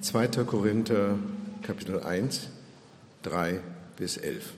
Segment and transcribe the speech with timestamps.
[0.00, 0.28] 2.
[0.46, 1.18] Korinther
[1.60, 2.48] Kapitel 1,
[3.22, 3.60] 3
[3.96, 4.54] bis 11.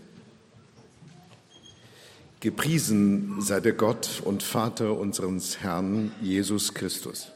[2.38, 7.32] Gepriesen sei der Gott und Vater unseres Herrn Jesus Christus.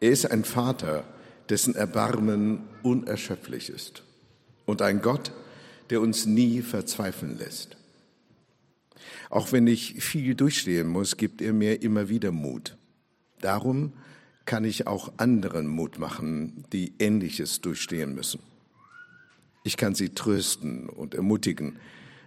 [0.00, 1.04] Er ist ein Vater,
[1.48, 4.02] dessen Erbarmen unerschöpflich ist
[4.66, 5.32] und ein Gott,
[5.88, 7.78] der uns nie verzweifeln lässt.
[9.30, 12.76] Auch wenn ich viel durchstehen muss, gibt er mir immer wieder Mut.
[13.40, 13.94] Darum
[14.44, 18.40] kann ich auch anderen Mut machen, die Ähnliches durchstehen müssen.
[19.64, 21.78] Ich kann sie trösten und ermutigen,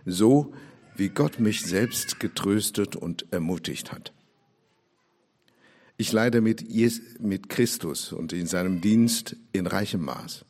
[0.05, 0.53] so
[0.95, 4.13] wie Gott mich selbst getröstet und ermutigt hat.
[5.97, 6.65] Ich leide mit,
[7.19, 10.45] mit Christus und in seinem Dienst in reichem Maß.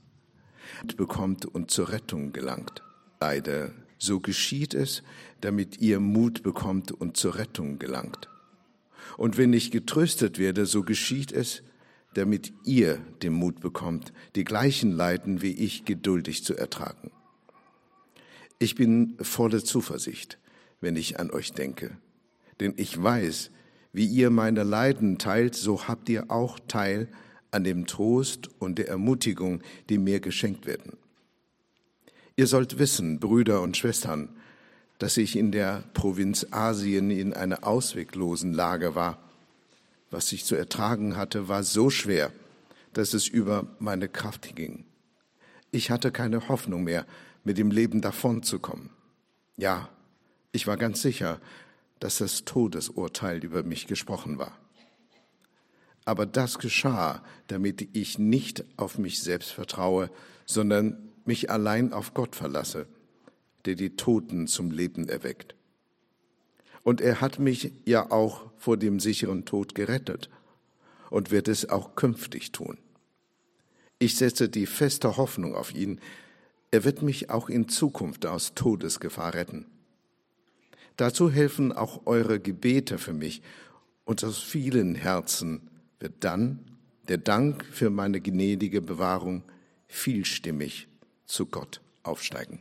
[0.97, 2.81] Bekommt und zur Rettung gelangt.
[3.19, 5.03] Leide, so geschieht es,
[5.41, 8.29] damit ihr Mut bekommt und zur Rettung gelangt.
[9.17, 11.63] Und wenn ich getröstet werde, so geschieht es,
[12.15, 17.11] damit ihr den Mut bekommt, die gleichen Leiden wie ich geduldig zu ertragen.
[18.57, 20.39] Ich bin voller Zuversicht,
[20.79, 21.97] wenn ich an euch denke,
[22.59, 23.51] denn ich weiß,
[23.91, 27.09] wie ihr meine Leiden teilt, so habt ihr auch Teil
[27.51, 30.97] an dem Trost und der Ermutigung, die mir geschenkt werden.
[32.37, 34.29] Ihr sollt wissen, Brüder und Schwestern,
[34.99, 39.17] dass ich in der Provinz Asien in einer ausweglosen Lage war.
[40.11, 42.31] Was ich zu ertragen hatte, war so schwer,
[42.93, 44.85] dass es über meine Kraft ging.
[45.71, 47.05] Ich hatte keine Hoffnung mehr,
[47.43, 48.89] mit dem Leben davonzukommen.
[49.57, 49.89] Ja,
[50.51, 51.39] ich war ganz sicher,
[51.99, 54.57] dass das Todesurteil über mich gesprochen war.
[56.05, 60.09] Aber das geschah, damit ich nicht auf mich selbst vertraue,
[60.45, 62.87] sondern mich allein auf Gott verlasse
[63.65, 65.55] der die Toten zum Leben erweckt.
[66.83, 70.29] Und er hat mich ja auch vor dem sicheren Tod gerettet
[71.09, 72.77] und wird es auch künftig tun.
[73.97, 75.99] Ich setze die feste Hoffnung auf ihn.
[76.71, 79.65] Er wird mich auch in Zukunft aus Todesgefahr retten.
[80.97, 83.41] Dazu helfen auch eure Gebete für mich
[84.05, 85.69] und aus vielen Herzen
[85.99, 86.59] wird dann
[87.07, 89.43] der Dank für meine gnädige Bewahrung
[89.87, 90.87] vielstimmig
[91.25, 92.59] zu Gott aufsteigen.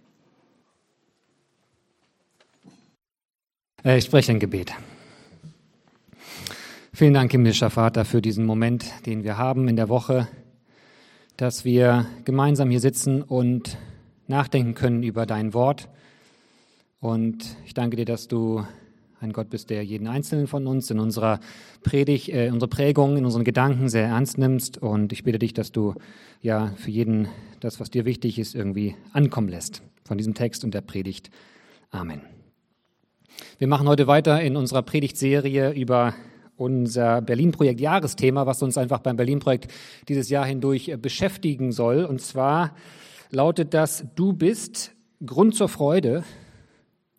[3.92, 4.72] Ich spreche ein Gebet.
[6.92, 10.26] Vielen Dank, himmlischer Vater, für diesen Moment, den wir haben in der Woche,
[11.36, 13.76] dass wir gemeinsam hier sitzen und
[14.26, 15.88] nachdenken können über dein Wort.
[17.00, 18.64] Und ich danke dir, dass du
[19.20, 21.40] ein Gott bist, der jeden Einzelnen von uns in unserer
[21.82, 24.78] Predigt, äh, unsere Prägung, in unseren Gedanken sehr ernst nimmst.
[24.78, 25.94] Und ich bitte dich, dass du
[26.40, 27.28] ja für jeden
[27.60, 31.30] das, was dir wichtig ist, irgendwie ankommen lässt von diesem Text und der Predigt.
[31.90, 32.33] Amen.
[33.58, 36.14] Wir machen heute weiter in unserer Predigtserie über
[36.56, 39.68] unser Berlin-Projekt Jahresthema, was uns einfach beim Berlin-Projekt
[40.08, 42.04] dieses Jahr hindurch äh, beschäftigen soll.
[42.04, 42.74] Und zwar
[43.30, 44.92] lautet das, du bist
[45.24, 46.24] Grund zur Freude,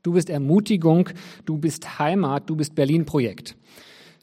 [0.03, 1.09] du bist Ermutigung,
[1.45, 3.55] du bist Heimat, du bist Berlin-Projekt.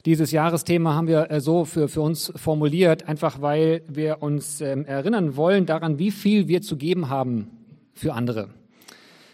[0.05, 4.85] Dieses Jahresthema haben wir äh, so für, für uns formuliert, einfach weil wir uns ähm,
[4.85, 7.51] erinnern wollen daran, wie viel wir zu geben haben
[7.93, 8.62] für andere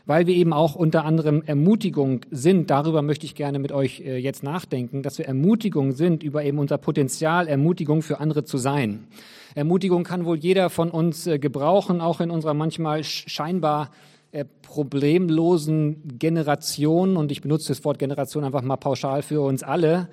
[0.09, 2.71] weil wir eben auch unter anderem Ermutigung sind.
[2.71, 6.59] Darüber möchte ich gerne mit euch äh, jetzt nachdenken, dass wir Ermutigung sind über eben
[6.59, 9.07] unser Potenzial, Ermutigung für andere zu sein.
[9.55, 13.91] Ermutigung kann wohl jeder von uns äh, gebrauchen, auch in unserer manchmal scheinbar
[14.33, 17.19] äh, problemlosen Generation.
[17.19, 20.09] Und ich benutze das Wort Generation einfach mal pauschal für uns alle.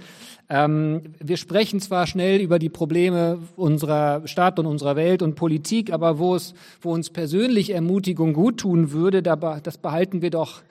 [0.47, 5.91] Ähm, wir sprechen zwar schnell über die Probleme unserer Stadt und unserer Welt und Politik,
[5.91, 10.61] aber wo es, wo uns persönlich Ermutigung gut tun würde, das behalten wir doch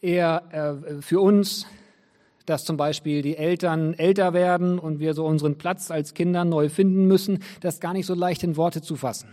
[0.00, 1.66] eher äh, für uns,
[2.46, 6.70] dass zum Beispiel die Eltern älter werden und wir so unseren Platz als Kinder neu
[6.70, 9.28] finden müssen, das ist gar nicht so leicht in Worte zu fassen.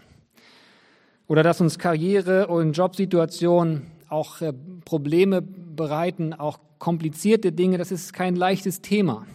[1.27, 4.51] Oder dass uns Karriere und Jobsituationen auch äh,
[4.83, 9.25] Probleme bereiten, auch komplizierte Dinge, das ist kein leichtes Thema.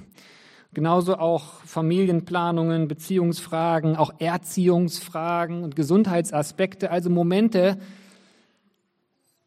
[0.73, 7.79] Genauso auch Familienplanungen, Beziehungsfragen, auch Erziehungsfragen und Gesundheitsaspekte, also Momente,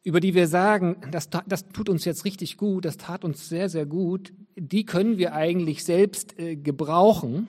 [0.04, 3.70] über die wir sagen, das, das tut uns jetzt richtig gut, das tat uns sehr,
[3.70, 7.48] sehr gut, die können wir eigentlich selbst äh, gebrauchen,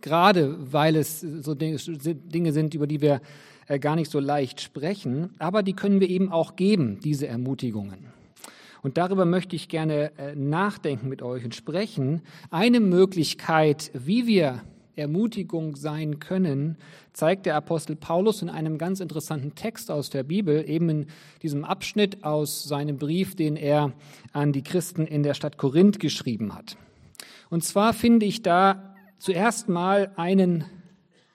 [0.00, 3.22] gerade weil es so Dinge sind, über die wir
[3.66, 8.15] äh, gar nicht so leicht sprechen, aber die können wir eben auch geben, diese Ermutigungen.
[8.82, 12.22] Und darüber möchte ich gerne äh, nachdenken mit euch und sprechen.
[12.50, 14.62] Eine Möglichkeit, wie wir
[14.96, 16.76] Ermutigung sein können,
[17.12, 21.06] zeigt der Apostel Paulus in einem ganz interessanten Text aus der Bibel, eben in
[21.42, 23.92] diesem Abschnitt aus seinem Brief, den er
[24.32, 26.76] an die Christen in der Stadt Korinth geschrieben hat.
[27.50, 30.64] Und zwar finde ich da zuerst mal einen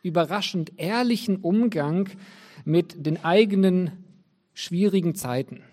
[0.04, 2.10] überraschend ehrlichen Umgang
[2.66, 3.92] mit den eigenen
[4.54, 5.64] schwierigen Zeiten,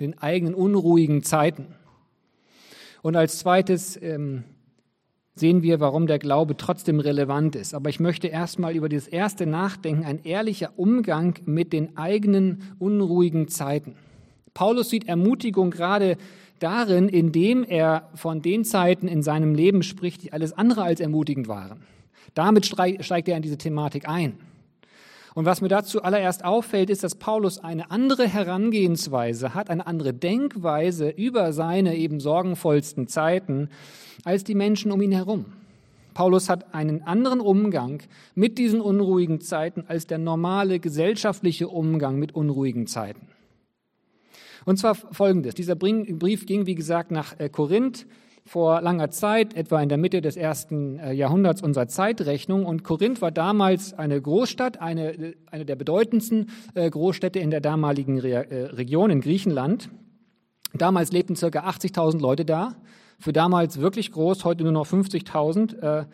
[0.00, 1.66] den eigenen unruhigen Zeiten.
[3.02, 4.44] Und als zweites ähm,
[5.34, 7.74] sehen wir, warum der Glaube trotzdem relevant ist.
[7.74, 13.48] Aber ich möchte erstmal über das erste nachdenken, ein ehrlicher Umgang mit den eigenen unruhigen
[13.48, 13.96] Zeiten.
[14.54, 16.16] Paulus sieht Ermutigung gerade
[16.58, 21.48] darin, indem er von den Zeiten in seinem Leben spricht, die alles andere als ermutigend
[21.48, 21.82] waren.
[22.34, 24.34] Damit steigt er in diese Thematik ein.
[25.34, 30.12] Und was mir dazu allererst auffällt, ist, dass Paulus eine andere Herangehensweise hat, eine andere
[30.12, 33.70] Denkweise über seine eben sorgenvollsten Zeiten
[34.24, 35.46] als die Menschen um ihn herum.
[36.12, 38.02] Paulus hat einen anderen Umgang
[38.34, 43.28] mit diesen unruhigen Zeiten als der normale gesellschaftliche Umgang mit unruhigen Zeiten.
[44.66, 45.54] Und zwar folgendes.
[45.54, 48.06] Dieser Brief ging, wie gesagt, nach äh, Korinth
[48.44, 52.66] vor langer Zeit, etwa in der Mitte des ersten äh, Jahrhunderts unserer Zeitrechnung.
[52.66, 58.18] Und Korinth war damals eine Großstadt, eine, eine der bedeutendsten äh, Großstädte in der damaligen
[58.18, 59.90] Region in Griechenland.
[60.74, 62.74] Damals lebten circa 80.000 Leute da.
[63.18, 66.06] Für damals wirklich groß, heute nur noch 50.000.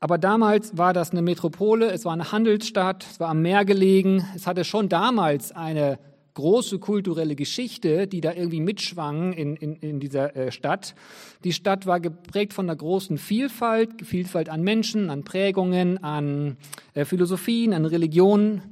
[0.00, 4.24] Aber damals war das eine Metropole, es war eine Handelsstadt, es war am Meer gelegen.
[4.34, 5.98] Es hatte schon damals eine
[6.36, 10.94] große kulturelle Geschichte, die da irgendwie mitschwang in, in, in dieser äh, Stadt.
[11.42, 16.56] Die Stadt war geprägt von einer großen Vielfalt, Vielfalt an Menschen, an Prägungen, an
[16.94, 18.62] äh, Philosophien, an Religionen,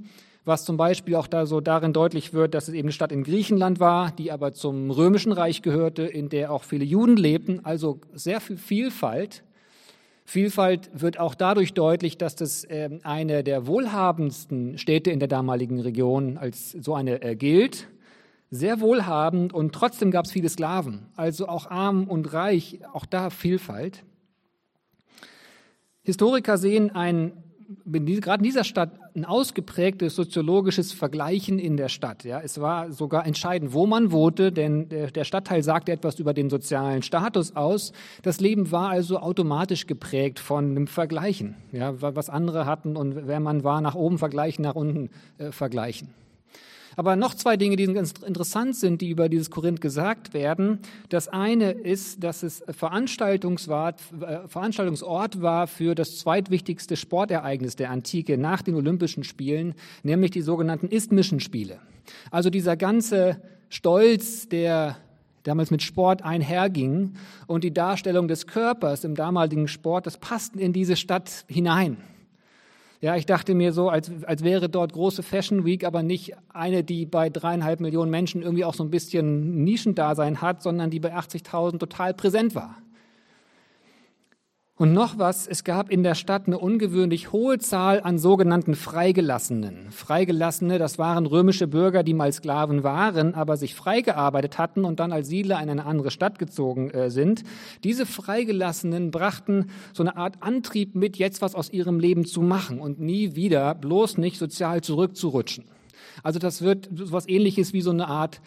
[0.44, 3.24] was zum Beispiel auch da so darin deutlich wird, dass es eben eine Stadt in
[3.24, 7.98] Griechenland war, die aber zum römischen Reich gehörte, in der auch viele Juden lebten, also
[8.12, 9.42] sehr viel Vielfalt.
[10.26, 15.80] Vielfalt wird auch dadurch deutlich, dass das ähm, eine der wohlhabendsten Städte in der damaligen
[15.80, 17.88] Region als so eine äh, gilt.
[18.50, 21.08] Sehr wohlhabend und trotzdem gab es viele Sklaven.
[21.14, 24.02] Also auch arm und reich, auch da Vielfalt.
[26.02, 27.43] Historiker sehen ein
[27.84, 32.24] gerade in dieser Stadt ein ausgeprägtes soziologisches Vergleichen in der Stadt.
[32.24, 36.50] Ja, es war sogar entscheidend, wo man wohnte, denn der Stadtteil sagte etwas über den
[36.50, 37.92] sozialen Status aus.
[38.22, 43.40] Das Leben war also automatisch geprägt von einem Vergleichen, ja, was andere hatten und wer
[43.40, 46.08] man war, nach oben vergleichen, nach unten äh, vergleichen.
[46.96, 50.78] Aber noch zwei Dinge, die interessant sind, die über dieses Korinth gesagt werden.
[51.08, 54.00] Das eine ist, dass es äh, Veranstaltungsort
[55.42, 61.40] war für das zweitwichtigste Sportereignis der Antike nach den Olympischen Spielen, nämlich die sogenannten Isthmischen
[61.40, 61.78] Spiele.
[62.30, 64.96] Also dieser ganze Stolz, der
[65.42, 67.14] damals mit Sport einherging
[67.46, 71.98] und die Darstellung des Körpers im damaligen Sport, das passten in diese Stadt hinein.
[73.04, 76.82] Ja, ich dachte mir so, als, als wäre dort große Fashion Week, aber nicht eine,
[76.82, 81.14] die bei dreieinhalb Millionen Menschen irgendwie auch so ein bisschen Nischendasein hat, sondern die bei
[81.14, 82.78] 80.000 total präsent war.
[84.76, 89.92] Und noch was, es gab in der Stadt eine ungewöhnlich hohe Zahl an sogenannten Freigelassenen.
[89.92, 95.12] Freigelassene, das waren römische Bürger, die mal Sklaven waren, aber sich freigearbeitet hatten und dann
[95.12, 97.44] als Siedler in eine andere Stadt gezogen äh, sind.
[97.84, 102.80] Diese Freigelassenen brachten so eine Art Antrieb mit, jetzt was aus ihrem Leben zu machen
[102.80, 105.66] und nie wieder bloß nicht sozial zurückzurutschen.
[106.24, 108.40] Also das wird so was ähnliches wie so eine Art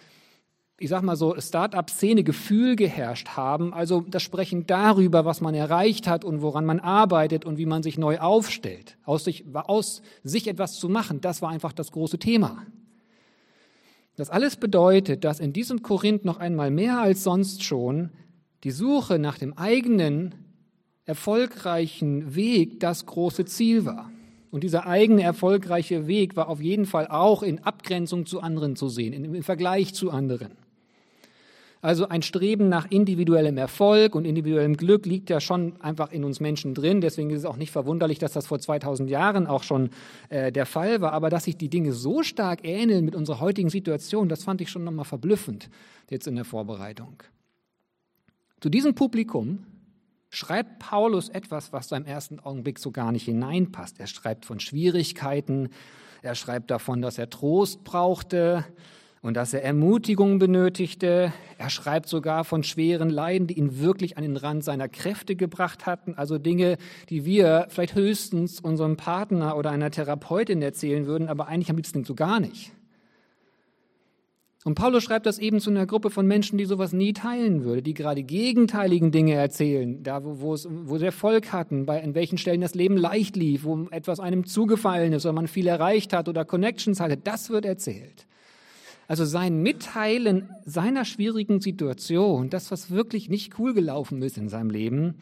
[0.80, 6.08] ich sag mal so, Start-up-Szene Gefühl geherrscht haben, also das Sprechen darüber, was man erreicht
[6.08, 10.48] hat und woran man arbeitet und wie man sich neu aufstellt, aus sich, aus sich
[10.48, 12.64] etwas zu machen, das war einfach das große Thema.
[14.18, 18.12] Das alles bedeutet, dass in diesem Korinth noch einmal mehr als sonst schon
[18.64, 20.36] die Suche nach dem eigenen
[21.06, 24.12] erfolgreichen Weg das große Ziel war.
[24.52, 28.90] Und dieser eigene erfolgreiche Weg war auf jeden Fall auch in Abgrenzung zu anderen zu
[28.90, 30.67] sehen, im Vergleich zu anderen.
[31.82, 36.40] Also ein Streben nach individuellem Erfolg und individuellem Glück liegt ja schon einfach in uns
[36.40, 37.02] Menschen drin.
[37.02, 39.92] Deswegen ist es auch nicht verwunderlich, dass das vor 2000 Jahren auch schon
[40.30, 41.14] äh, der Fall war.
[41.14, 44.70] Aber dass sich die Dinge so stark ähneln mit unserer heutigen Situation, das fand ich
[44.70, 45.70] schon nochmal verblüffend
[46.10, 47.22] jetzt in der Vorbereitung.
[48.60, 49.66] Zu diesem Publikum
[50.30, 54.00] schreibt Paulus etwas, was so im ersten Augenblick so gar nicht hineinpasst.
[54.00, 55.70] Er schreibt von Schwierigkeiten,
[56.22, 58.66] er schreibt davon, dass er Trost brauchte,
[59.28, 61.34] und dass er Ermutigung benötigte.
[61.58, 65.86] Er schreibt sogar von schweren Leiden, die ihn wirklich an den Rand seiner Kräfte gebracht
[65.86, 66.78] hatten, also Dinge,
[67.10, 72.06] die wir vielleicht höchstens unserem Partner oder einer Therapeutin erzählen würden, aber eigentlich am liebsten
[72.06, 72.72] so gar nicht.
[74.64, 77.82] Und Paulus schreibt das eben zu einer Gruppe von Menschen, die sowas nie teilen würde,
[77.82, 82.16] die gerade gegenteiligen Dinge erzählen, da wo, wo, es, wo sie Erfolg hatten, bei in
[82.16, 86.14] welchen Stellen das Leben leicht lief, wo etwas einem zugefallen ist oder man viel erreicht
[86.14, 88.26] hat oder Connections hatte, das wird erzählt.
[89.08, 94.70] Also sein Mitteilen seiner schwierigen Situation, das, was wirklich nicht cool gelaufen ist in seinem
[94.70, 95.16] Leben,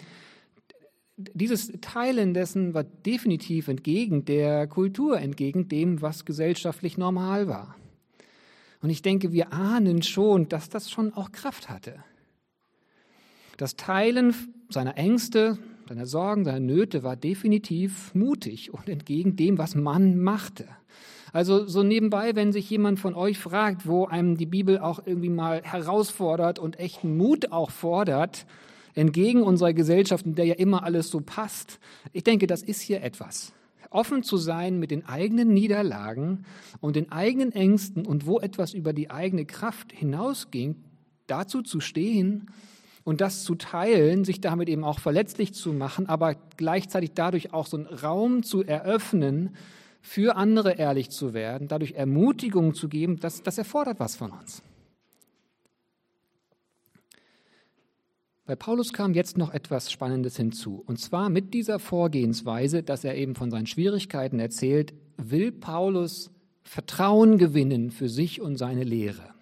[1.18, 7.76] dieses Teilen dessen war definitiv entgegen der Kultur, entgegen dem, was gesellschaftlich normal war.
[8.82, 12.04] Und ich denke, wir ahnen schon, dass das schon auch Kraft hatte.
[13.58, 14.36] Das Teilen
[14.70, 20.68] seiner Ängste, seiner Sorgen, seiner Nöte war definitiv mutig und entgegen dem, was man machte.
[21.36, 25.28] Also so nebenbei, wenn sich jemand von euch fragt, wo einem die Bibel auch irgendwie
[25.28, 28.46] mal herausfordert und echten Mut auch fordert,
[28.94, 31.80] entgegen unserer Gesellschaft, in der ja immer alles so passt.
[32.14, 33.52] Ich denke, das ist hier etwas.
[33.90, 36.46] Offen zu sein mit den eigenen Niederlagen
[36.80, 40.78] und den eigenen Ängsten und wo etwas über die eigene Kraft hinausging,
[41.28, 42.50] dazu zu stehen
[43.04, 47.68] und das zu teilen, sich damit eben auch verletzlich zu machen, aber gleichzeitig dadurch auch
[47.68, 49.50] so einen Raum zu eröffnen,
[50.06, 54.62] für andere ehrlich zu werden, dadurch Ermutigung zu geben, das, das erfordert was von uns.
[58.46, 60.84] Bei Paulus kam jetzt noch etwas Spannendes hinzu.
[60.86, 66.30] Und zwar mit dieser Vorgehensweise, dass er eben von seinen Schwierigkeiten erzählt, will Paulus
[66.62, 69.34] Vertrauen gewinnen für sich und seine Lehre.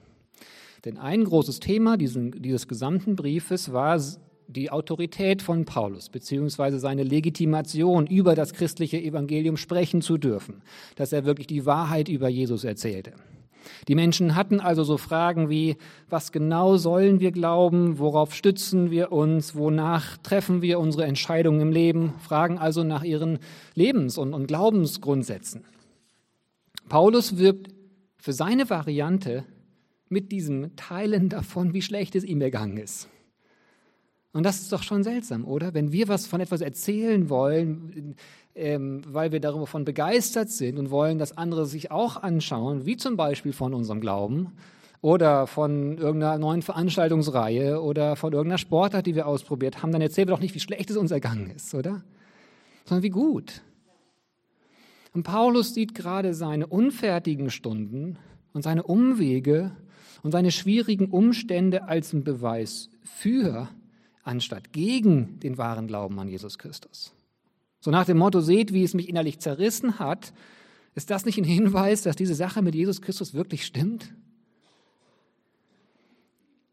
[0.85, 3.97] Denn ein großes Thema diesen, dieses gesamten Briefes war
[4.47, 10.61] die Autorität von Paulus, beziehungsweise seine Legitimation, über das christliche Evangelium sprechen zu dürfen,
[10.95, 13.13] dass er wirklich die Wahrheit über Jesus erzählte.
[13.87, 15.77] Die Menschen hatten also so Fragen wie,
[16.09, 21.71] was genau sollen wir glauben, worauf stützen wir uns, wonach treffen wir unsere Entscheidungen im
[21.71, 23.39] Leben, fragen also nach ihren
[23.75, 25.63] Lebens- und, und Glaubensgrundsätzen.
[26.89, 27.69] Paulus wirbt
[28.17, 29.45] für seine Variante
[30.09, 33.09] mit diesem Teilen davon, wie schlecht es ihm ergangen ist.
[34.33, 35.75] Und das ist doch schon seltsam, oder?
[35.75, 38.15] Wenn wir was von etwas erzählen wollen,
[38.55, 43.15] ähm, weil wir davon begeistert sind und wollen, dass andere sich auch anschauen, wie zum
[43.15, 44.53] Beispiel von unserem Glauben
[45.01, 50.27] oder von irgendeiner neuen Veranstaltungsreihe oder von irgendeiner Sportart, die wir ausprobiert haben, dann erzählen
[50.27, 52.03] wir doch nicht, wie schlecht es uns ergangen ist, oder?
[52.85, 53.61] Sondern wie gut.
[55.13, 58.17] Und Paulus sieht gerade seine unfertigen Stunden
[58.51, 59.71] und seine Umwege
[60.23, 63.69] und seine schwierigen Umstände als einen Beweis für
[64.23, 67.13] anstatt gegen den wahren Glauben an Jesus Christus.
[67.79, 70.33] So nach dem Motto, seht, wie es mich innerlich zerrissen hat,
[70.95, 74.13] ist das nicht ein Hinweis, dass diese Sache mit Jesus Christus wirklich stimmt?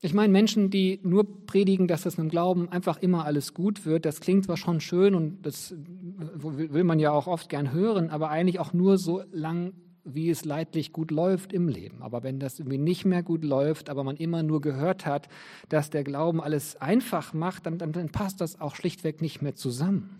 [0.02, 3.84] Ich meine, Menschen, die nur predigen, dass das mit dem Glauben einfach immer alles gut
[3.84, 8.08] wird, das klingt zwar schon schön und das will man ja auch oft gern hören,
[8.08, 12.02] aber eigentlich auch nur so lang, wie es leidlich gut läuft im Leben.
[12.02, 15.28] Aber wenn das irgendwie nicht mehr gut läuft, aber man immer nur gehört hat,
[15.68, 19.54] dass der Glauben alles einfach macht, dann, dann, dann passt das auch schlichtweg nicht mehr
[19.54, 20.18] zusammen.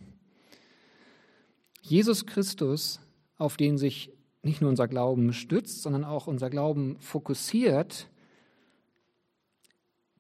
[1.83, 3.01] Jesus Christus,
[3.37, 8.09] auf den sich nicht nur unser Glauben stützt, sondern auch unser Glauben fokussiert,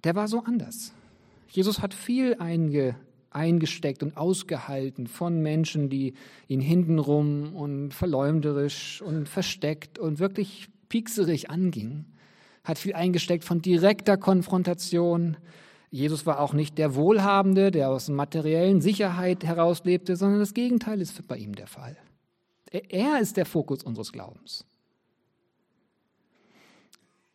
[0.04, 0.92] der war so anders.
[1.48, 2.96] Jesus hat viel einge
[3.30, 6.14] eingesteckt und ausgehalten von Menschen, die
[6.48, 12.06] ihn hintenrum und verleumderisch und versteckt und wirklich piekserig angingen.
[12.64, 15.36] Hat viel eingesteckt von direkter Konfrontation.
[15.90, 21.26] Jesus war auch nicht der Wohlhabende, der aus materiellen Sicherheit herauslebte, sondern das Gegenteil ist
[21.26, 21.96] bei ihm der Fall.
[22.70, 24.64] Er ist der Fokus unseres Glaubens.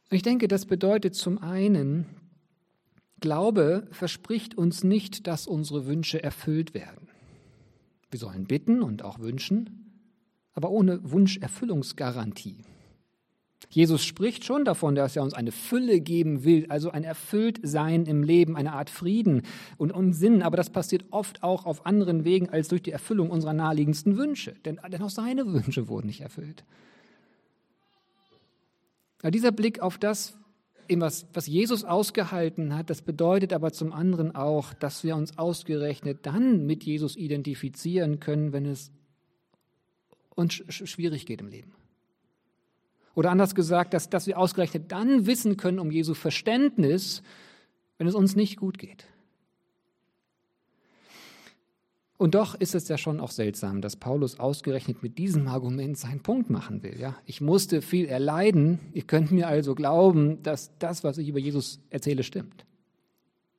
[0.09, 2.05] Ich denke, das bedeutet zum einen,
[3.25, 7.08] Glaube verspricht uns nicht, dass unsere Wünsche erfüllt werden.
[8.12, 10.03] Wir sollen bitten und auch wünschen,
[10.53, 12.58] aber ohne Wunscherfüllungsgarantie.
[13.72, 18.22] Jesus spricht schon davon, dass er uns eine Fülle geben will, also ein Erfülltsein im
[18.22, 19.41] Leben, eine Art Frieden
[19.77, 20.44] und, und Sinn.
[20.44, 24.53] Aber das passiert oft auch auf anderen Wegen als durch die Erfüllung unserer naheliegendsten Wünsche.
[24.65, 26.63] Denn, denn auch seine Wünsche wurden nicht erfüllt.
[29.24, 30.38] Ja, dieser Blick auf das,
[30.89, 36.25] was, was Jesus ausgehalten hat, das bedeutet aber zum anderen auch, dass wir uns ausgerechnet
[36.25, 38.91] dann mit Jesus identifizieren können, wenn es
[40.35, 41.73] uns schwierig geht im Leben.
[43.15, 47.23] Oder anders gesagt, dass, dass wir ausgerechnet dann wissen können um Jesu Verständnis,
[47.97, 49.05] wenn es uns nicht gut geht.
[52.17, 56.22] Und doch ist es ja schon auch seltsam, dass Paulus ausgerechnet mit diesem Argument seinen
[56.22, 56.98] Punkt machen will.
[57.00, 57.15] Ja?
[57.25, 61.79] Ich musste viel erleiden, ihr könnt mir also glauben, dass das, was ich über Jesus
[61.89, 62.65] erzähle, stimmt.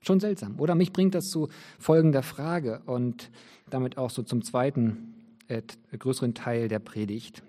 [0.00, 0.58] Schon seltsam.
[0.58, 1.48] Oder mich bringt das zu
[1.78, 3.30] folgender Frage und
[3.68, 5.14] damit auch so zum zweiten,
[5.48, 5.62] äh,
[5.98, 7.42] größeren Teil der Predigt.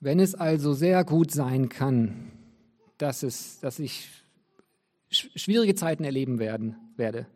[0.00, 2.32] Wenn es also sehr gut sein kann,
[2.98, 4.08] dass, es, dass ich
[5.08, 7.26] schwierige Zeiten erleben werden, werde,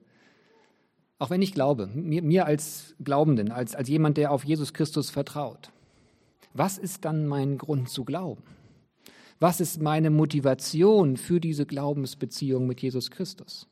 [1.22, 5.08] auch wenn ich glaube, mir, mir als Glaubenden, als, als jemand, der auf Jesus Christus
[5.08, 5.70] vertraut,
[6.52, 8.42] was ist dann mein Grund zu glauben?
[9.38, 13.68] Was ist meine Motivation für diese Glaubensbeziehung mit Jesus Christus?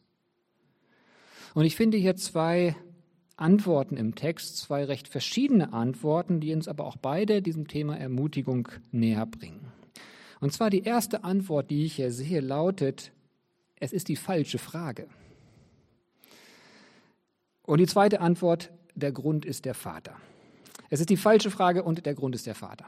[1.53, 2.77] Und ich finde hier zwei
[3.35, 8.69] Antworten im Text, zwei recht verschiedene Antworten, die uns aber auch beide diesem Thema Ermutigung
[8.93, 9.73] näher bringen.
[10.39, 13.11] Und zwar die erste Antwort, die ich hier sehe, lautet,
[13.81, 15.09] es ist die falsche Frage.
[17.71, 20.17] Und die zweite Antwort, der Grund ist der Vater.
[20.89, 22.85] Es ist die falsche Frage und der Grund ist der Vater.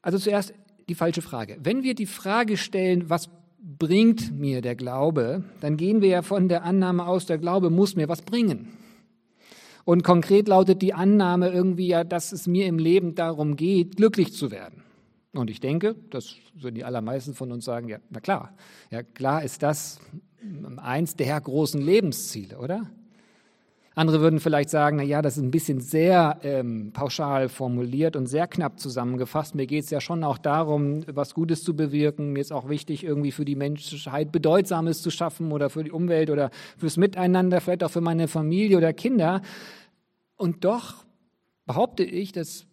[0.00, 0.54] Also zuerst
[0.88, 1.58] die falsche Frage.
[1.60, 3.28] Wenn wir die Frage stellen, was
[3.58, 7.96] bringt mir der Glaube, dann gehen wir ja von der Annahme aus, der Glaube muss
[7.96, 8.68] mir was bringen.
[9.84, 14.34] Und konkret lautet die Annahme irgendwie ja, dass es mir im Leben darum geht, glücklich
[14.34, 14.84] zu werden.
[15.32, 18.54] Und ich denke, das würden die allermeisten von uns sagen, ja, na klar,
[18.92, 19.98] ja klar ist das
[20.76, 22.88] eins der großen Lebensziele, oder?
[23.98, 28.26] Andere würden vielleicht sagen, na ja, das ist ein bisschen sehr ähm, pauschal formuliert und
[28.26, 29.54] sehr knapp zusammengefasst.
[29.54, 32.34] Mir geht es ja schon auch darum, was Gutes zu bewirken.
[32.34, 36.28] Mir ist auch wichtig, irgendwie für die Menschheit Bedeutsames zu schaffen oder für die Umwelt
[36.28, 39.40] oder fürs Miteinander, vielleicht auch für meine Familie oder Kinder.
[40.36, 41.06] Und doch
[41.64, 42.66] behaupte ich, dass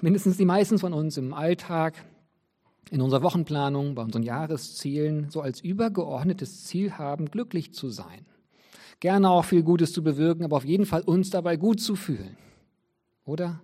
[0.00, 2.02] mindestens die meisten von uns im Alltag,
[2.90, 8.24] in unserer Wochenplanung, bei unseren Jahreszielen so als übergeordnetes Ziel haben, glücklich zu sein
[9.00, 12.36] gerne auch viel Gutes zu bewirken, aber auf jeden Fall uns dabei gut zu fühlen.
[13.24, 13.60] Oder?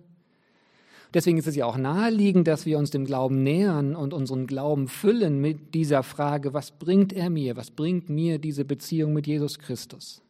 [1.13, 4.87] Deswegen ist es ja auch naheliegend, dass wir uns dem Glauben nähern und unseren Glauben
[4.87, 9.59] füllen mit dieser Frage, was bringt er mir, was bringt mir diese Beziehung mit Jesus
[9.59, 10.23] Christus.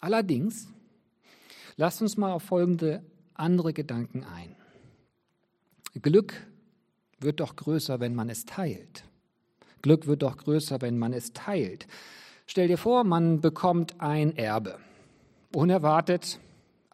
[0.00, 0.68] Allerdings,
[1.76, 3.04] lasst uns mal auf folgende
[3.34, 4.56] andere Gedanken ein.
[6.02, 6.34] Glück
[7.20, 9.04] wird doch größer, wenn man es teilt.
[9.82, 11.86] Glück wird doch größer, wenn man es teilt.
[12.50, 14.74] Stell dir vor, man bekommt ein Erbe.
[15.54, 16.40] Unerwartet,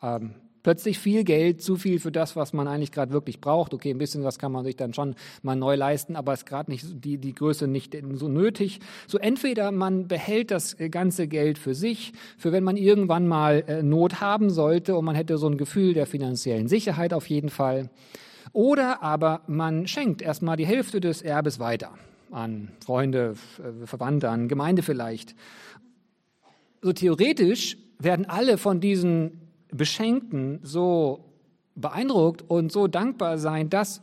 [0.03, 3.73] ähm, plötzlich viel Geld, zu viel für das, was man eigentlich gerade wirklich braucht.
[3.73, 6.71] Okay, ein bisschen was kann man sich dann schon mal neu leisten, aber ist gerade
[6.71, 8.81] nicht die, die Größe nicht so nötig.
[9.07, 13.83] So entweder man behält das ganze Geld für sich, für wenn man irgendwann mal äh,
[13.83, 17.89] Not haben sollte und man hätte so ein Gefühl der finanziellen Sicherheit auf jeden Fall.
[18.53, 21.93] Oder aber man schenkt erstmal die Hälfte des Erbes weiter
[22.31, 25.35] an Freunde, äh, Verwandte, an Gemeinde vielleicht.
[26.83, 31.25] So theoretisch werden alle von diesen Beschenkten so
[31.75, 34.03] beeindruckt und so dankbar sein, dass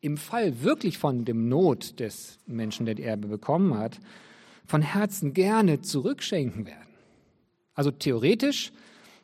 [0.00, 3.98] im Fall wirklich von dem Not des Menschen, der die Erbe bekommen hat,
[4.66, 6.88] von Herzen gerne zurückschenken werden.
[7.74, 8.72] Also theoretisch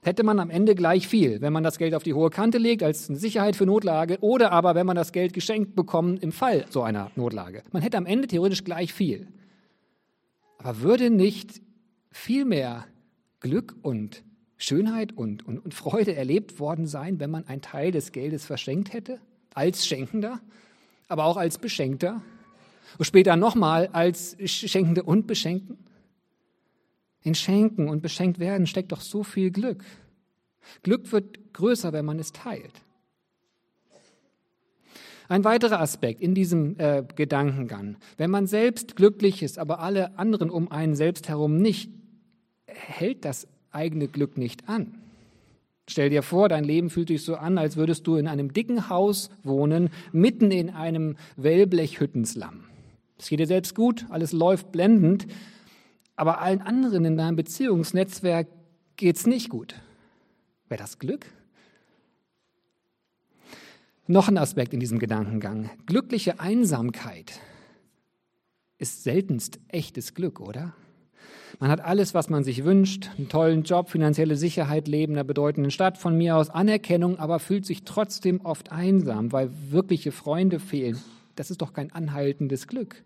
[0.02, 2.82] hätte man am Ende gleich viel, wenn man das Geld auf die hohe Kante legt
[2.82, 6.66] als eine Sicherheit für Notlage oder aber wenn man das Geld geschenkt bekommt im Fall
[6.70, 7.62] so einer Notlage.
[7.72, 9.28] Man hätte am Ende theoretisch gleich viel.
[10.58, 11.60] Aber würde nicht
[12.10, 12.86] viel mehr
[13.40, 14.22] Glück und
[14.56, 18.92] Schönheit und, und, und Freude erlebt worden sein, wenn man einen Teil des Geldes verschenkt
[18.92, 19.18] hätte?
[19.54, 20.40] Als Schenkender,
[21.08, 22.22] aber auch als Beschenkter?
[22.98, 25.78] Und später nochmal als Schenkende und Beschenkten?
[27.22, 29.84] In Schenken und beschenkt werden steckt doch so viel Glück.
[30.82, 32.72] Glück wird größer, wenn man es teilt.
[35.28, 37.96] Ein weiterer Aspekt in diesem äh, Gedankengang.
[38.16, 41.90] Wenn man selbst glücklich ist, aber alle anderen um einen selbst herum nicht,
[42.66, 44.94] hält das eigene Glück nicht an.
[45.88, 48.88] Stell dir vor, dein Leben fühlt sich so an, als würdest du in einem dicken
[48.88, 52.64] Haus wohnen, mitten in einem Wellblechhüttenslamm.
[53.18, 55.26] Es geht dir selbst gut, alles läuft blendend,
[56.20, 58.46] aber allen anderen in deinem Beziehungsnetzwerk
[58.96, 59.74] geht es nicht gut.
[60.68, 61.24] Wäre das Glück?
[64.06, 65.70] Noch ein Aspekt in diesem Gedankengang.
[65.86, 67.40] Glückliche Einsamkeit
[68.76, 70.74] ist seltenst echtes Glück, oder?
[71.58, 75.24] Man hat alles, was man sich wünscht, einen tollen Job, finanzielle Sicherheit, Leben in einer
[75.24, 80.60] bedeutenden Stadt, von mir aus Anerkennung, aber fühlt sich trotzdem oft einsam, weil wirkliche Freunde
[80.60, 81.02] fehlen.
[81.34, 83.04] Das ist doch kein anhaltendes Glück.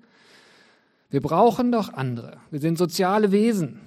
[1.15, 2.39] Wir brauchen doch andere.
[2.51, 3.79] Wir sind soziale Wesen.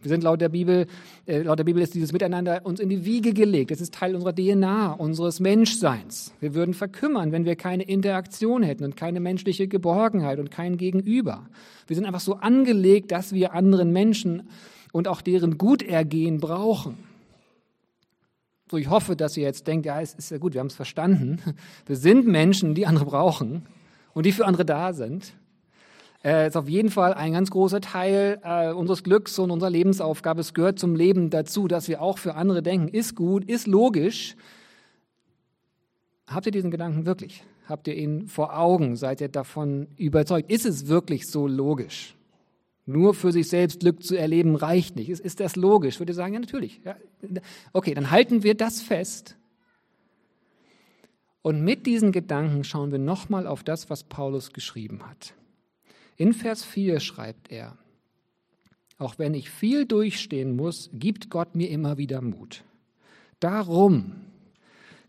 [0.00, 0.86] Wir sind laut der Bibel,
[1.26, 3.70] äh, laut der Bibel ist dieses Miteinander uns in die Wiege gelegt.
[3.70, 6.32] Es ist Teil unserer DNA, unseres Menschseins.
[6.40, 11.46] Wir würden verkümmern, wenn wir keine Interaktion hätten und keine menschliche Geborgenheit und kein Gegenüber.
[11.88, 14.48] Wir sind einfach so angelegt, dass wir anderen Menschen
[14.92, 16.96] und auch deren Gutergehen brauchen.
[18.70, 20.74] So, ich hoffe, dass ihr jetzt denkt, ja, es ist ja gut, wir haben es
[20.74, 21.38] verstanden.
[21.84, 23.66] Wir sind Menschen, die andere brauchen
[24.14, 25.34] und die für andere da sind
[26.24, 30.40] äh, ist auf jeden Fall ein ganz großer Teil äh, unseres Glücks und unserer Lebensaufgabe.
[30.40, 32.88] Es gehört zum Leben dazu, dass wir auch für andere denken.
[32.88, 34.36] Ist gut, ist logisch.
[36.26, 37.44] Habt ihr diesen Gedanken wirklich?
[37.68, 38.96] Habt ihr ihn vor Augen?
[38.96, 40.50] Seid ihr davon überzeugt?
[40.50, 42.16] Ist es wirklich so logisch?
[42.84, 45.08] Nur für sich selbst Glück zu erleben reicht nicht.
[45.08, 46.00] Ist, ist das logisch?
[46.00, 46.80] Würde sagen, ja, natürlich.
[46.84, 46.96] Ja.
[47.72, 49.36] Okay, dann halten wir das fest.
[51.42, 55.34] Und mit diesen Gedanken schauen wir nochmal auf das, was Paulus geschrieben hat.
[56.22, 57.76] In Vers 4 schreibt er,
[58.96, 62.62] Auch wenn ich viel durchstehen muss, gibt Gott mir immer wieder Mut.
[63.40, 64.12] Darum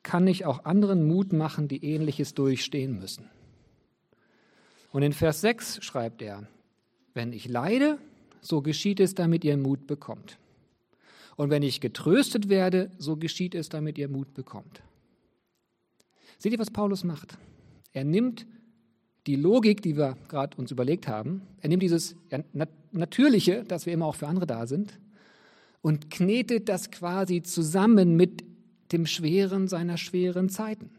[0.02, 3.30] kann ich auch anderen Mut machen, die ähnliches durchstehen müssen.
[4.92, 6.48] Und in Vers 6 schreibt er,
[7.14, 8.00] wenn ich leide,
[8.42, 10.40] so geschieht es, damit ihr Mut bekommt.
[11.36, 14.82] Und wenn ich getröstet werde, so geschieht es, damit ihr Mut bekommt.
[16.40, 17.38] Seht ihr, was Paulus macht?
[17.92, 18.48] Er nimmt
[19.28, 22.16] die Logik, die wir gerade uns überlegt haben, er nimmt dieses
[22.92, 25.00] Natürliche, dass wir immer auch für andere da sind,
[25.82, 28.44] und knetet das quasi zusammen mit
[28.92, 30.92] dem Schweren seiner schweren Zeiten,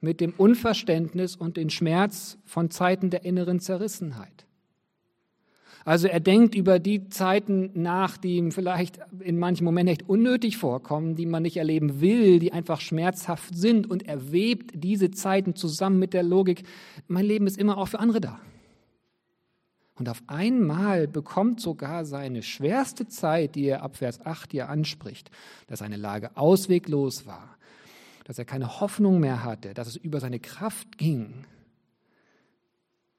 [0.00, 4.46] mit dem Unverständnis und dem Schmerz von Zeiten der inneren Zerrissenheit.
[5.84, 10.58] Also er denkt über die Zeiten nach, die ihm vielleicht in manchen Momenten echt unnötig
[10.58, 15.54] vorkommen, die man nicht erleben will, die einfach schmerzhaft sind und er webt diese Zeiten
[15.54, 16.64] zusammen mit der Logik,
[17.08, 18.40] mein Leben ist immer auch für andere da.
[19.94, 25.30] Und auf einmal bekommt sogar seine schwerste Zeit, die er ab Vers 8 hier anspricht,
[25.66, 27.56] dass seine Lage ausweglos war,
[28.24, 31.44] dass er keine Hoffnung mehr hatte, dass es über seine Kraft ging.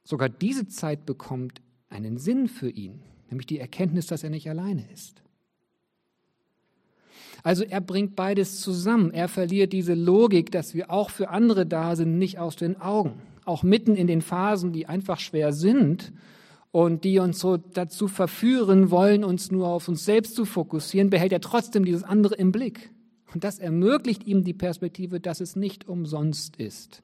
[0.03, 4.85] Sogar diese Zeit bekommt einen Sinn für ihn, nämlich die Erkenntnis, dass er nicht alleine
[4.91, 5.21] ist.
[7.43, 9.11] Also er bringt beides zusammen.
[9.11, 13.21] Er verliert diese Logik, dass wir auch für andere da sind, nicht aus den Augen.
[13.45, 16.13] Auch mitten in den Phasen, die einfach schwer sind
[16.71, 21.31] und die uns so dazu verführen wollen, uns nur auf uns selbst zu fokussieren, behält
[21.31, 22.91] er trotzdem dieses andere im Blick.
[23.33, 27.01] Und das ermöglicht ihm die Perspektive, dass es nicht umsonst ist,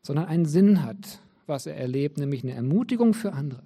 [0.00, 3.62] sondern einen Sinn hat was er erlebt, nämlich eine Ermutigung für andere,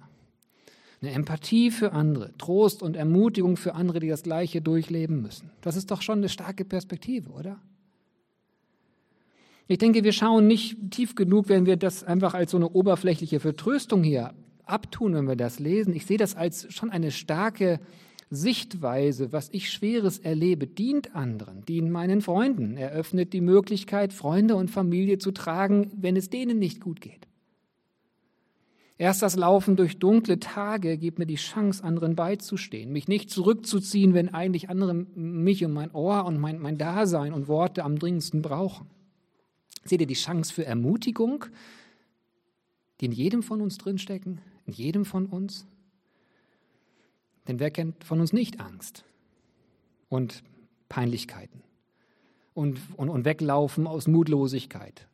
[1.01, 5.51] eine Empathie für andere, Trost und Ermutigung für andere, die das Gleiche durchleben müssen.
[5.61, 7.59] Das ist doch schon eine starke Perspektive, oder?
[9.67, 13.39] Ich denke, wir schauen nicht tief genug, wenn wir das einfach als so eine oberflächliche
[13.39, 15.93] Vertröstung hier abtun, wenn wir das lesen.
[15.93, 17.79] Ich sehe das als schon eine starke
[18.29, 24.69] Sichtweise, was ich Schweres erlebe, dient anderen, dient meinen Freunden, eröffnet die Möglichkeit, Freunde und
[24.69, 27.26] Familie zu tragen, wenn es denen nicht gut geht.
[28.99, 34.15] Erst das Laufen durch dunkle Tage gibt mir die Chance, anderen beizustehen, mich nicht zurückzuziehen,
[34.15, 38.41] wenn eigentlich andere mich und mein Ohr und mein, mein Dasein und Worte am dringendsten
[38.41, 38.87] brauchen.
[39.83, 41.45] Seht ihr die Chance für Ermutigung,
[42.99, 45.67] die in jedem von uns drinstecken, in jedem von uns?
[47.47, 49.05] Denn wer kennt von uns nicht Angst
[50.09, 50.43] und
[50.89, 51.61] Peinlichkeiten
[52.55, 55.07] und, und, und Weglaufen aus Mutlosigkeit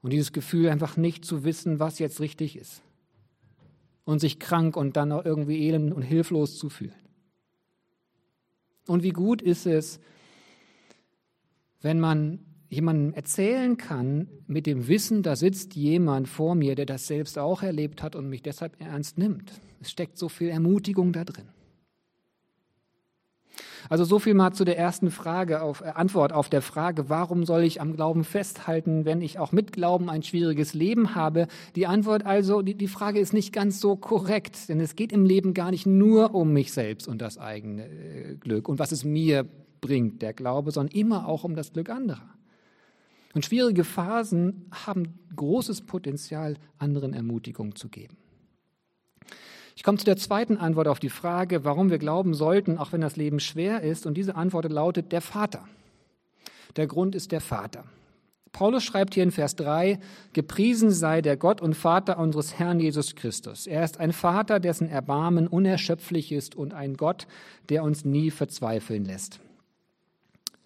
[0.00, 2.82] und dieses Gefühl, einfach nicht zu wissen, was jetzt richtig ist?
[4.10, 6.94] Und sich krank und dann auch irgendwie elend und hilflos zu fühlen.
[8.86, 10.00] Und wie gut ist es,
[11.80, 17.06] wenn man jemandem erzählen kann, mit dem Wissen, da sitzt jemand vor mir, der das
[17.06, 19.52] selbst auch erlebt hat und mich deshalb ernst nimmt.
[19.80, 21.48] Es steckt so viel Ermutigung da drin.
[23.88, 27.44] Also so viel mal zu der ersten Frage auf, äh, Antwort auf der Frage, warum
[27.44, 31.46] soll ich am Glauben festhalten, wenn ich auch mit Glauben ein schwieriges Leben habe?
[31.76, 35.24] Die Antwort also, die, die Frage ist nicht ganz so korrekt, denn es geht im
[35.24, 39.04] Leben gar nicht nur um mich selbst und das eigene äh, Glück und was es
[39.04, 39.46] mir
[39.80, 42.34] bringt, der Glaube, sondern immer auch um das Glück anderer.
[43.34, 48.16] Und schwierige Phasen haben großes Potenzial, anderen Ermutigung zu geben.
[49.76, 53.00] Ich komme zu der zweiten Antwort auf die Frage, warum wir glauben sollten, auch wenn
[53.00, 54.06] das Leben schwer ist.
[54.06, 55.66] Und diese Antwort lautet der Vater.
[56.76, 57.84] Der Grund ist der Vater.
[58.52, 60.00] Paulus schreibt hier in Vers 3,
[60.32, 63.66] gepriesen sei der Gott und Vater unseres Herrn Jesus Christus.
[63.66, 67.26] Er ist ein Vater, dessen Erbarmen unerschöpflich ist und ein Gott,
[67.68, 69.38] der uns nie verzweifeln lässt.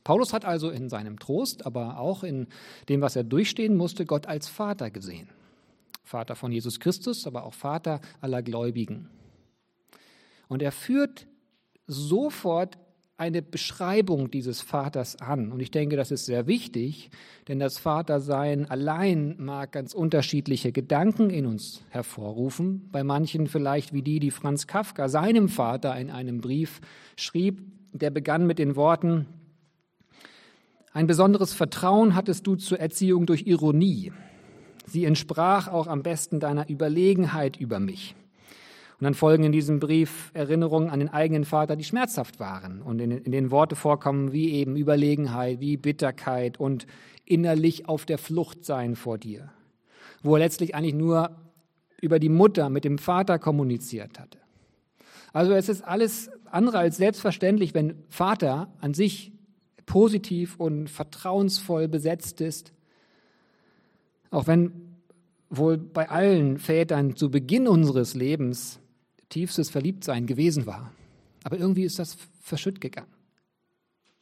[0.03, 2.47] Paulus hat also in seinem Trost, aber auch in
[2.89, 5.29] dem, was er durchstehen musste, Gott als Vater gesehen.
[6.05, 9.09] Vater von Jesus Christus, aber auch Vater aller Gläubigen.
[10.49, 11.27] Und er führt
[11.87, 12.79] sofort
[13.17, 15.53] eine Beschreibung dieses Vaters an.
[15.53, 17.11] Und ich denke, das ist sehr wichtig,
[17.47, 22.89] denn das Vatersein allein mag ganz unterschiedliche Gedanken in uns hervorrufen.
[22.91, 26.81] Bei manchen vielleicht wie die, die Franz Kafka seinem Vater in einem Brief
[27.17, 27.63] schrieb.
[27.93, 29.27] Der begann mit den Worten,
[30.93, 34.13] ein besonderes Vertrauen hattest du zur Erziehung durch Ironie.
[34.87, 38.15] Sie entsprach auch am besten deiner Überlegenheit über mich.
[39.01, 43.01] Und dann folgen in diesem Brief Erinnerungen an den eigenen Vater, die schmerzhaft waren und
[43.01, 46.87] in, in den Worte vorkommen wie eben Überlegenheit, wie Bitterkeit und
[47.25, 49.51] innerlich auf der Flucht sein vor dir,
[50.23, 51.31] wo er letztlich eigentlich nur
[52.01, 54.39] über die Mutter mit dem Vater kommuniziert hatte.
[55.33, 59.33] Also es ist alles andere als selbstverständlich, wenn Vater an sich
[59.87, 62.73] positiv und vertrauensvoll besetzt ist
[64.35, 64.73] auch wenn
[65.49, 68.81] wohl bei allen Vätern zu Beginn unseres Lebens
[69.29, 70.93] tiefstes Verliebtsein gewesen war.
[71.45, 73.13] Aber irgendwie ist das verschütt gegangen.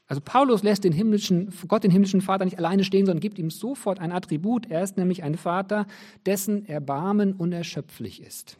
[0.07, 3.51] Also Paulus lässt den himmlischen, Gott, den himmlischen Vater, nicht alleine stehen, sondern gibt ihm
[3.51, 4.71] sofort ein Attribut.
[4.71, 5.87] Er ist nämlich ein Vater,
[6.27, 8.59] dessen Erbarmen unerschöpflich ist.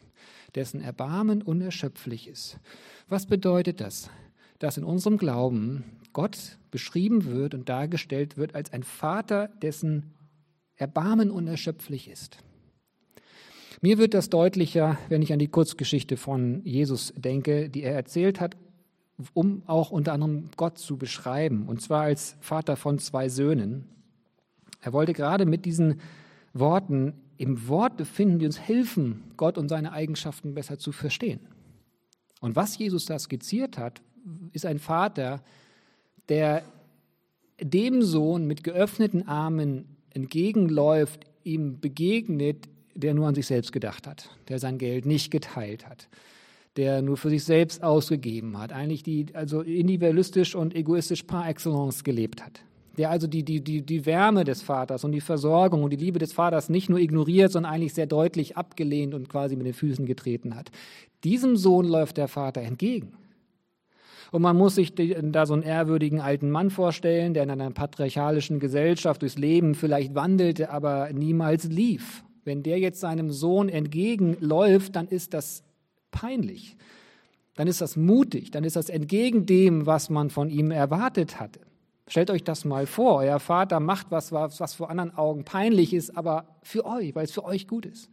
[0.55, 2.57] Dessen Erbarmen unerschöpflich ist.
[3.07, 4.09] Was bedeutet das?
[4.57, 10.13] Dass in unserem Glauben Gott beschrieben wird und dargestellt wird als ein Vater, dessen
[10.75, 12.37] Erbarmen unerschöpflich ist.
[13.81, 18.39] Mir wird das deutlicher, wenn ich an die Kurzgeschichte von Jesus denke, die er erzählt
[18.39, 18.55] hat,
[19.33, 23.85] um auch unter anderem Gott zu beschreiben, und zwar als Vater von zwei Söhnen.
[24.81, 25.99] Er wollte gerade mit diesen
[26.53, 31.41] Worten im Wort befinden, die uns helfen, Gott und seine Eigenschaften besser zu verstehen.
[32.39, 34.01] Und was Jesus da skizziert hat,
[34.51, 35.41] ist ein Vater,
[36.29, 36.63] der
[37.61, 44.29] dem Sohn mit geöffneten Armen entgegenläuft, ihm begegnet, der nur an sich selbst gedacht hat,
[44.49, 46.07] der sein Geld nicht geteilt hat,
[46.77, 52.03] der nur für sich selbst ausgegeben hat, eigentlich die also individualistisch und egoistisch par excellence
[52.03, 52.61] gelebt hat.
[52.97, 56.19] Der also die, die, die, die Wärme des Vaters und die Versorgung und die Liebe
[56.19, 60.05] des Vaters nicht nur ignoriert, sondern eigentlich sehr deutlich abgelehnt und quasi mit den Füßen
[60.05, 60.69] getreten hat.
[61.23, 63.13] Diesem Sohn läuft der Vater entgegen.
[64.33, 68.59] Und man muss sich da so einen ehrwürdigen alten Mann vorstellen, der in einer patriarchalischen
[68.59, 72.23] Gesellschaft durchs Leben vielleicht wandelte, aber niemals lief.
[72.43, 75.61] Wenn der jetzt seinem Sohn entgegenläuft, dann ist das
[76.09, 76.75] peinlich.
[77.53, 78.49] Dann ist das mutig.
[78.49, 81.59] Dann ist das entgegen dem, was man von ihm erwartet hatte.
[82.07, 83.17] Stellt euch das mal vor.
[83.17, 87.31] Euer Vater macht was, was vor anderen Augen peinlich ist, aber für euch, weil es
[87.31, 88.09] für euch gut ist.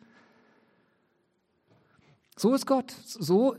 [2.37, 2.91] So ist Gott.
[2.91, 3.57] So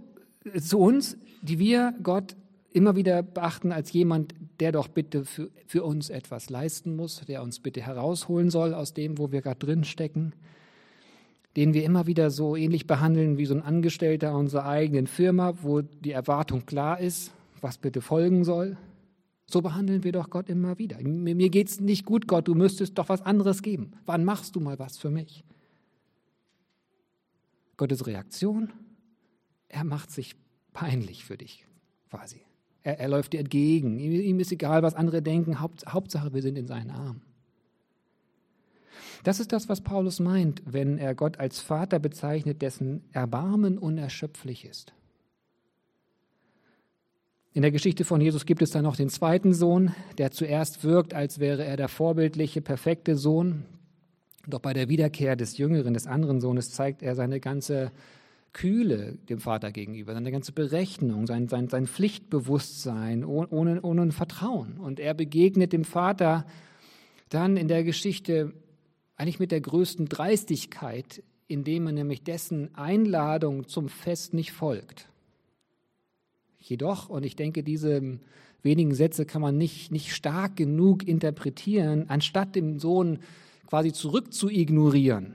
[0.59, 2.35] zu uns, die wir Gott
[2.73, 7.43] immer wieder beachten als jemand, der doch bitte für, für uns etwas leisten muss, der
[7.43, 10.33] uns bitte herausholen soll aus dem, wo wir gerade drin stecken,
[11.55, 15.81] den wir immer wieder so ähnlich behandeln wie so ein Angestellter unserer eigenen Firma, wo
[15.81, 18.77] die Erwartung klar ist, was bitte folgen soll.
[19.47, 20.97] So behandeln wir doch Gott immer wieder.
[21.01, 23.91] Mir geht es nicht gut, Gott, du müsstest doch was anderes geben.
[24.05, 25.43] Wann machst du mal was für mich?
[27.75, 28.71] Gottes Reaktion,
[29.67, 30.35] er macht sich
[30.71, 31.65] peinlich für dich,
[32.09, 32.41] quasi.
[32.83, 33.99] Er, er läuft dir entgegen.
[33.99, 35.61] Ihm ist egal, was andere denken.
[35.61, 37.21] Haupt, Hauptsache, wir sind in seinen Armen.
[39.23, 44.65] Das ist das, was Paulus meint, wenn er Gott als Vater bezeichnet, dessen Erbarmen unerschöpflich
[44.65, 44.93] ist.
[47.53, 51.13] In der Geschichte von Jesus gibt es dann noch den zweiten Sohn, der zuerst wirkt,
[51.13, 53.65] als wäre er der vorbildliche, perfekte Sohn.
[54.47, 57.91] Doch bei der Wiederkehr des jüngeren, des anderen Sohnes zeigt er seine ganze
[58.53, 64.77] Kühle dem Vater gegenüber, seine ganze Berechnung, sein, sein, sein Pflichtbewusstsein, ohne, ohne Vertrauen.
[64.77, 66.45] Und er begegnet dem Vater
[67.29, 68.53] dann in der Geschichte
[69.15, 75.07] eigentlich mit der größten Dreistigkeit, indem er nämlich dessen Einladung zum Fest nicht folgt.
[76.57, 78.19] Jedoch, und ich denke, diese
[78.63, 83.19] wenigen Sätze kann man nicht, nicht stark genug interpretieren, anstatt dem Sohn
[83.67, 85.33] quasi zurück zu ignorieren,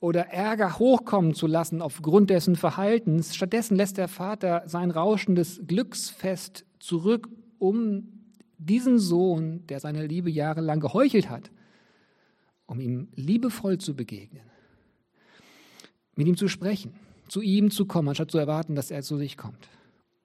[0.00, 3.34] oder Ärger hochkommen zu lassen aufgrund dessen Verhaltens.
[3.34, 7.28] Stattdessen lässt der Vater sein rauschendes Glücksfest zurück,
[7.58, 8.16] um
[8.58, 11.50] diesen Sohn, der seine Liebe jahrelang geheuchelt hat,
[12.66, 14.44] um ihm liebevoll zu begegnen,
[16.14, 16.94] mit ihm zu sprechen,
[17.28, 19.68] zu ihm zu kommen, anstatt zu erwarten, dass er zu sich kommt,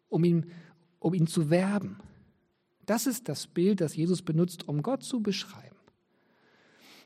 [0.09, 0.51] um ihn,
[0.99, 1.97] um ihn zu werben.
[2.85, 5.75] Das ist das Bild, das Jesus benutzt, um Gott zu beschreiben.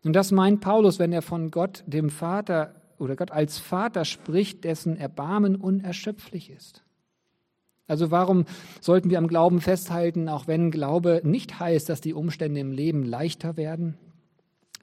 [0.05, 4.63] Und das meint Paulus, wenn er von Gott, dem Vater oder Gott als Vater spricht,
[4.63, 6.83] dessen Erbarmen unerschöpflich ist.
[7.87, 8.45] Also warum
[8.81, 13.03] sollten wir am Glauben festhalten, auch wenn Glaube nicht heißt, dass die Umstände im Leben
[13.03, 13.97] leichter werden?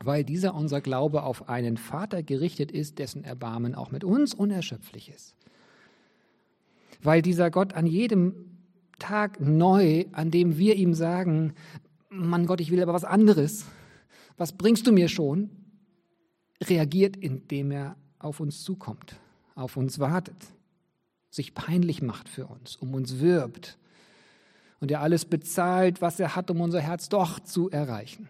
[0.02, 5.08] Weil dieser unser Glaube auf einen Vater gerichtet ist, dessen Erbarmen auch mit uns unerschöpflich
[5.08, 5.36] ist.
[7.00, 8.34] Weil dieser Gott an jedem
[8.98, 11.54] Tag neu, an dem wir ihm sagen,
[12.10, 13.66] Mann Gott, ich will aber was anderes,
[14.36, 15.50] was bringst du mir schon,
[16.62, 19.16] reagiert, indem er auf uns zukommt,
[19.54, 20.36] auf uns wartet,
[21.30, 23.78] sich peinlich macht für uns, um uns wirbt
[24.80, 28.28] und er alles bezahlt, was er hat, um unser Herz doch zu erreichen.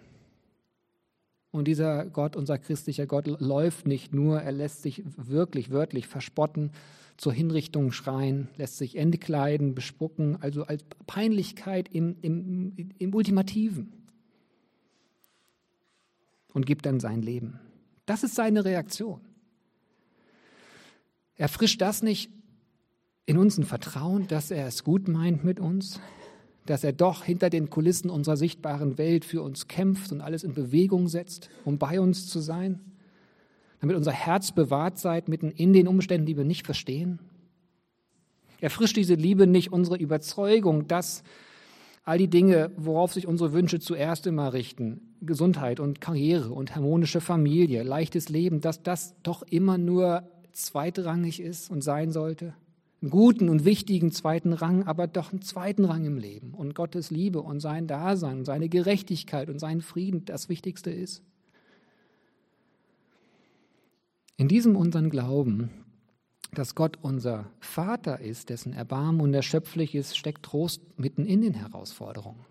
[1.50, 6.70] Und dieser Gott, unser christlicher Gott, läuft nicht nur, er lässt sich wirklich, wörtlich verspotten,
[7.18, 14.01] zur Hinrichtung schreien, lässt sich entkleiden, bespucken, also als Peinlichkeit im, im, im Ultimativen
[16.52, 17.60] und gibt dann sein Leben.
[18.06, 19.20] Das ist seine Reaktion.
[21.36, 22.30] Erfrischt das nicht
[23.26, 26.00] in uns ein Vertrauen, dass er es gut meint mit uns,
[26.66, 30.54] dass er doch hinter den Kulissen unserer sichtbaren Welt für uns kämpft und alles in
[30.54, 32.80] Bewegung setzt, um bei uns zu sein,
[33.80, 37.18] damit unser Herz bewahrt seid mitten in den Umständen, die wir nicht verstehen?
[38.60, 41.24] Erfrischt diese Liebe nicht unsere Überzeugung, dass
[42.04, 47.20] all die Dinge, worauf sich unsere Wünsche zuerst immer richten, Gesundheit und Karriere und harmonische
[47.20, 52.54] Familie, leichtes Leben, dass das doch immer nur zweitrangig ist und sein sollte?
[53.00, 56.54] Einen guten und wichtigen zweiten Rang, aber doch einen zweiten Rang im Leben.
[56.54, 61.22] Und Gottes Liebe und sein Dasein und seine Gerechtigkeit und sein Frieden das Wichtigste ist.
[64.36, 65.70] In diesem unseren Glauben,
[66.54, 72.44] dass Gott unser Vater ist, dessen Erbarmen unerschöpflich ist, steckt Trost mitten in den Herausforderungen.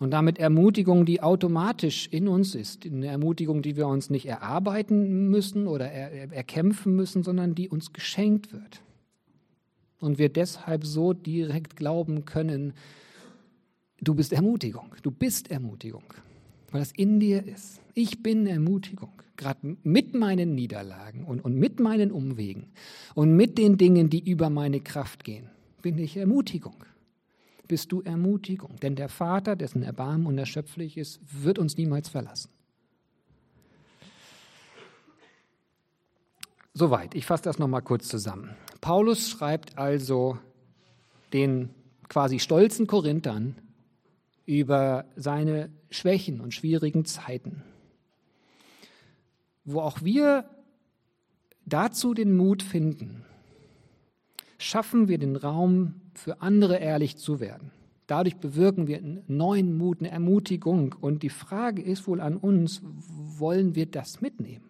[0.00, 5.28] Und damit Ermutigung, die automatisch in uns ist, eine Ermutigung, die wir uns nicht erarbeiten
[5.28, 8.82] müssen oder er, erkämpfen müssen, sondern die uns geschenkt wird.
[10.00, 12.74] Und wir deshalb so direkt glauben können,
[14.00, 16.04] du bist Ermutigung, du bist Ermutigung,
[16.70, 17.80] weil das in dir ist.
[17.94, 22.72] Ich bin Ermutigung, gerade mit meinen Niederlagen und, und mit meinen Umwegen
[23.14, 25.48] und mit den Dingen, die über meine Kraft gehen,
[25.80, 26.84] bin ich Ermutigung
[27.68, 28.80] bist du Ermutigung.
[28.80, 32.50] Denn der Vater, dessen Erbarmen unerschöpflich ist, wird uns niemals verlassen.
[36.74, 38.56] Soweit, ich fasse das nochmal kurz zusammen.
[38.80, 40.38] Paulus schreibt also
[41.32, 41.70] den
[42.08, 43.56] quasi stolzen Korinthern
[44.46, 47.62] über seine Schwächen und schwierigen Zeiten,
[49.70, 50.48] wo auch wir
[51.66, 53.24] dazu den Mut finden,
[54.56, 57.70] schaffen wir den Raum für andere ehrlich zu werden.
[58.06, 60.94] Dadurch bewirken wir einen neuen Mut, eine Ermutigung.
[60.98, 64.64] Und die Frage ist wohl an uns, wollen wir das mitnehmen?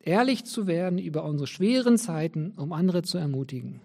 [0.00, 3.80] Ehrlich zu werden über unsere schweren Zeiten, um andere zu ermutigen.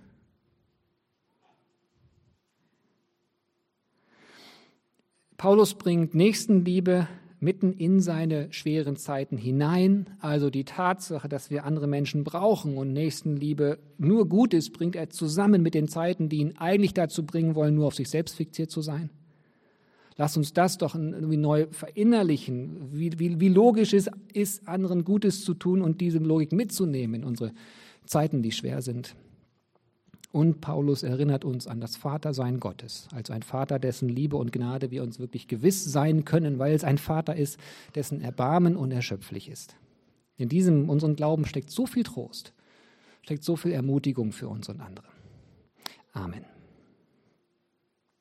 [5.37, 7.07] Paulus bringt Nächstenliebe
[7.39, 10.07] mitten in seine schweren Zeiten hinein.
[10.19, 15.09] Also die Tatsache, dass wir andere Menschen brauchen und Nächstenliebe nur gut ist, bringt er
[15.09, 18.71] zusammen mit den Zeiten, die ihn eigentlich dazu bringen wollen, nur auf sich selbst fixiert
[18.71, 19.09] zu sein.
[20.17, 25.43] Lass uns das doch irgendwie neu verinnerlichen, wie, wie, wie logisch es ist, anderen Gutes
[25.43, 27.51] zu tun und diese Logik mitzunehmen in unsere
[28.05, 29.15] Zeiten, die schwer sind.
[30.31, 34.91] Und Paulus erinnert uns an das Vatersein Gottes, als ein Vater, dessen Liebe und Gnade
[34.91, 37.57] wir uns wirklich gewiss sein können, weil es ein Vater ist,
[37.95, 39.77] dessen Erbarmen unerschöpflich ist.
[40.35, 42.53] In diesem unseren Glauben steckt so viel Trost,
[43.21, 45.07] steckt so viel Ermutigung für uns und andere.
[46.13, 46.56] Amen.